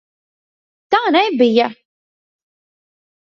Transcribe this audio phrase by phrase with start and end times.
[0.95, 1.67] Tā nebija!